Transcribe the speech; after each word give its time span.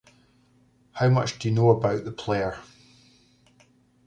How 0.93 1.09
much 1.09 1.37
do 1.37 1.47
you 1.47 1.53
know 1.53 1.69
about 1.69 2.05
the 2.05 2.11
player? 2.11 2.57